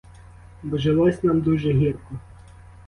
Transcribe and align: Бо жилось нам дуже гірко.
Бо 0.63 0.77
жилось 0.77 1.23
нам 1.23 1.41
дуже 1.41 1.71
гірко. 1.73 2.19